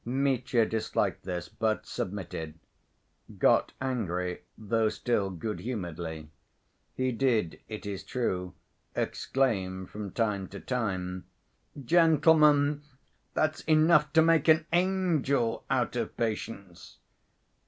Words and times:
Mitya 0.03 0.65
disliked 0.65 1.25
this, 1.25 1.47
but 1.47 1.85
submitted; 1.85 2.55
got 3.37 3.71
angry, 3.79 4.41
though 4.57 4.89
still 4.89 5.29
good‐humoredly. 5.31 6.27
He 6.95 7.11
did, 7.11 7.59
it 7.69 7.85
is 7.85 8.03
true, 8.03 8.55
exclaim, 8.95 9.85
from 9.85 10.09
time 10.09 10.47
to 10.47 10.59
time, 10.59 11.25
"Gentlemen, 11.85 12.81
that's 13.35 13.61
enough 13.65 14.11
to 14.13 14.23
make 14.23 14.47
an 14.47 14.65
angel 14.73 15.65
out 15.69 15.95
of 15.95 16.17
patience!" 16.17 16.97